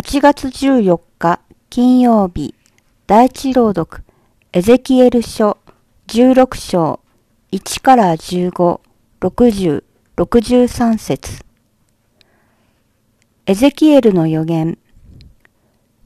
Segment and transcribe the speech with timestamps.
[0.00, 2.54] 8月14日金曜日
[3.08, 4.04] 第一朗読
[4.52, 5.58] エゼキエル書
[6.06, 7.00] 16章
[7.50, 8.80] 1から15、
[9.20, 9.82] 60、
[10.16, 11.44] 63節
[13.46, 14.78] エゼキエルの予言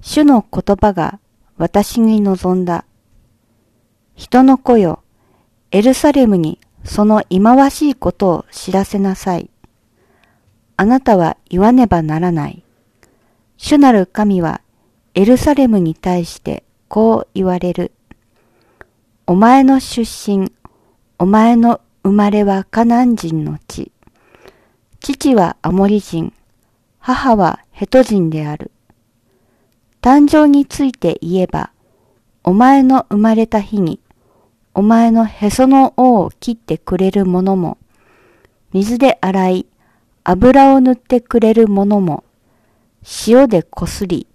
[0.00, 1.20] 主の言葉が
[1.58, 2.86] 私に望んだ。
[4.14, 5.02] 人の子よ、
[5.70, 9.50] エルサレムにその忌まわしいことを知らせなさい。
[10.78, 12.64] あなたは言わねばならない。
[13.64, 14.60] 主なる神は
[15.14, 17.92] エルサレムに対してこう言われる。
[19.24, 20.50] お前の出身、
[21.16, 23.92] お前の生まれはカナン人の地。
[24.98, 26.32] 父はアモリ人、
[26.98, 28.72] 母はヘト人である。
[30.02, 31.70] 誕生について言えば、
[32.42, 34.00] お前の生まれた日に、
[34.74, 37.78] お前のへその緒を切ってくれる者も、
[38.72, 39.66] 水で洗い、
[40.24, 42.24] 油を塗ってくれる者も、
[43.26, 44.28] 塩でこすり、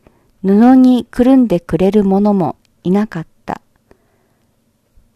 [0.43, 3.61] 布にくるんでくれる者もいなかった。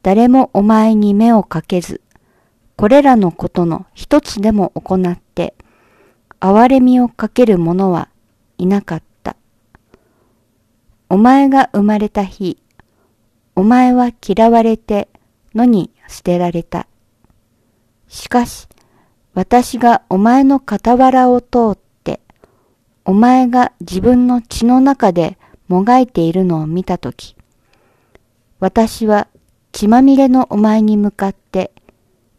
[0.04, 2.02] 誰もお前に目をかけず、
[2.78, 5.54] これらのことの一つでも行って、
[6.40, 8.08] 憐れみをかける者は
[8.58, 9.36] いなかった。
[11.10, 12.58] お前が生まれた日、
[13.56, 15.10] お前は嫌われて
[15.54, 16.88] 野に捨てられた。
[18.08, 18.68] しかし、
[19.34, 21.91] 私がお前の傍らを通って、
[23.06, 27.36] お前が自分の血の中でもがいているのを見たとき、
[28.60, 29.28] 私は
[29.72, 31.72] 血まみれのお前に向かって、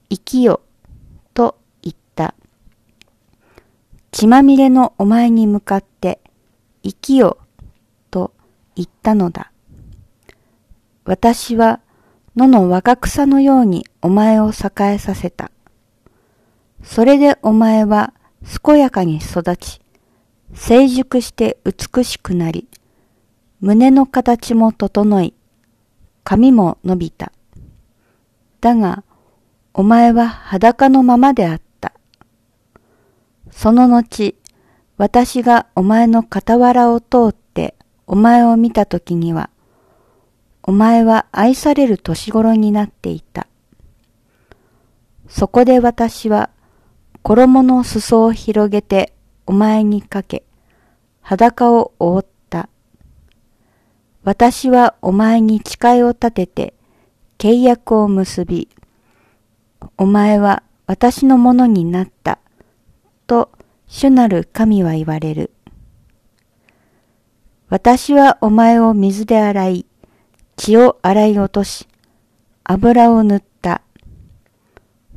[0.09, 0.61] 生きよ、
[1.35, 2.35] と言った。
[4.13, 6.21] 血まみれのお前に向かって、
[6.83, 7.39] 生きよ、
[8.11, 8.33] と
[8.77, 9.51] 言ったのだ。
[11.05, 11.81] 私は
[12.37, 15.51] 野の若草のようにお前を栄えさせた。
[16.83, 18.15] それでお前は
[18.65, 19.82] 健やかに育ち、
[20.55, 22.69] 成熟して美しくなり、
[23.61, 25.35] 胸の形も整い、
[26.25, 27.33] 髪も伸びた。
[28.61, 29.05] だが、
[29.75, 31.93] お前は裸のままであった。
[33.51, 34.37] その後、
[34.99, 37.75] 私がお前の傍らを通って
[38.07, 39.51] お前を見たときには、
[40.63, 43.47] お前は愛される年頃になっていた。
[45.29, 46.51] そこで私は
[47.23, 49.15] 衣の裾を広げて
[49.47, 50.45] お前にかけ、
[51.21, 52.69] 裸を覆った。
[54.23, 56.75] 私はお前に誓いを立てて
[57.39, 58.69] 契約を結び、
[59.97, 62.39] お前は私のものになった、
[63.27, 63.51] と
[63.89, 65.51] 主なる神は言われる。
[67.69, 69.87] 私はお前を水で洗い、
[70.57, 71.89] 血を洗い落とし、
[72.65, 73.83] 油を塗った。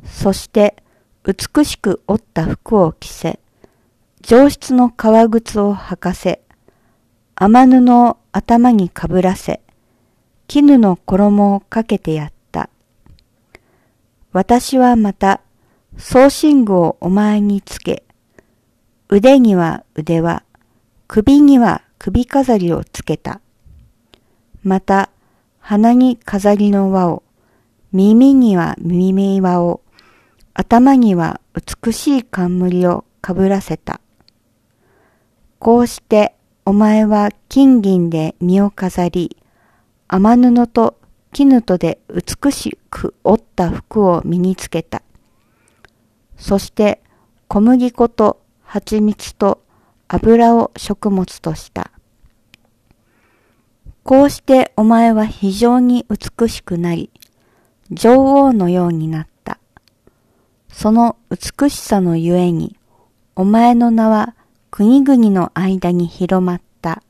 [0.04, 0.76] そして
[1.24, 3.38] 美しく折った服を着せ、
[4.28, 6.40] 上質の革靴を履かせ、
[7.36, 9.60] 雨布を頭にかぶらせ、
[10.48, 12.68] 絹の衣をかけてやった。
[14.32, 15.42] 私はまた、
[15.96, 18.02] 送信具をお前につけ、
[19.08, 20.42] 腕には腕輪、
[21.06, 23.40] 首には首飾りをつけた。
[24.64, 25.08] また、
[25.60, 27.22] 鼻に飾りの輪を、
[27.92, 29.82] 耳には耳輪を、
[30.52, 34.00] 頭には美しい冠をかぶらせた。
[35.58, 36.34] こうして
[36.64, 39.36] お前は金銀で身を飾り、
[40.08, 40.98] 雨布と
[41.32, 45.02] 絹とで美しく折った服を身につけた。
[46.36, 47.02] そして
[47.48, 49.62] 小麦粉と蜂蜜と
[50.08, 51.90] 油を食物とした。
[54.02, 57.10] こうしてお前は非常に美しくなり、
[57.90, 59.58] 女王のようになった。
[60.68, 62.76] その美しさのゆえに、
[63.34, 64.34] お前の名は
[64.70, 67.02] 国々の間に広まった。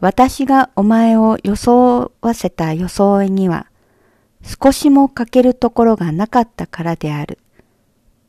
[0.00, 3.66] 私がお前を装わせた装いには、
[4.42, 7.38] 少しも欠けるところがなかったからである。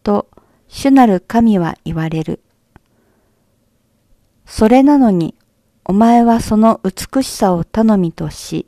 [0.04, 0.28] と、
[0.68, 2.42] 主なる神は言われる。
[4.46, 5.36] それなのに、
[5.86, 8.68] お前はその美しさを頼みとし、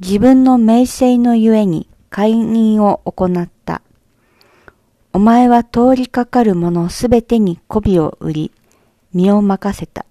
[0.00, 3.57] 自分の名声のゆえに解任を行った。
[5.18, 8.52] お前は通りかかる者すべてに媚びを売り、
[9.12, 10.06] 身を任せた。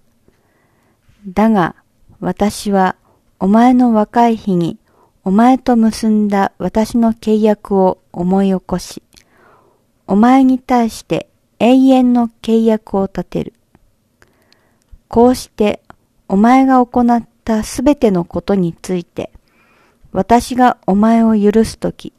[1.26, 1.76] だが、
[2.20, 2.98] 私は
[3.40, 4.78] お前の若い日に
[5.24, 9.02] お前と結んだ私の契約を思い起こし、
[10.08, 11.30] お前に対して
[11.60, 13.54] 永遠の契約を立てる。
[15.08, 15.82] こうして
[16.28, 19.32] お前が行ったすべてのことについて、
[20.12, 22.12] 私がお前を許すとき、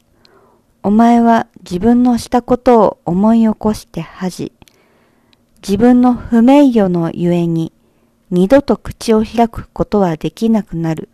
[0.81, 4.53] お前は自分のしたことを思い起こして恥じ、
[5.61, 7.73] 自分の不名誉のゆえに
[8.31, 11.09] 二度と口を開くことはできなくなる。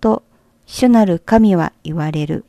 [0.00, 0.22] と、
[0.66, 2.44] 主なる神は言われる。